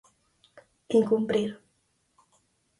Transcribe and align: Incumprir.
Incumprir. 0.99 1.49